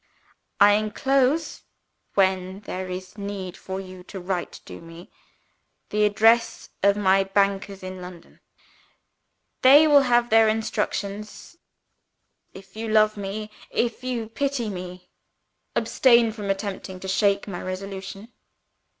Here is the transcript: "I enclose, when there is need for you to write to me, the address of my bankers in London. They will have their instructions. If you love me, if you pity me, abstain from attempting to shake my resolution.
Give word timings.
"I 0.59 0.71
enclose, 0.71 1.61
when 2.15 2.61
there 2.61 2.89
is 2.89 3.19
need 3.19 3.55
for 3.55 3.79
you 3.79 4.01
to 4.05 4.19
write 4.19 4.53
to 4.65 4.79
me, 4.81 5.11
the 5.89 6.05
address 6.05 6.69
of 6.81 6.97
my 6.97 7.23
bankers 7.23 7.83
in 7.83 8.01
London. 8.01 8.39
They 9.61 9.87
will 9.87 10.01
have 10.01 10.31
their 10.31 10.49
instructions. 10.49 11.55
If 12.51 12.75
you 12.75 12.87
love 12.87 13.15
me, 13.15 13.51
if 13.69 14.03
you 14.03 14.27
pity 14.27 14.69
me, 14.69 15.11
abstain 15.75 16.31
from 16.31 16.49
attempting 16.49 16.99
to 17.01 17.07
shake 17.07 17.47
my 17.47 17.61
resolution. 17.61 18.29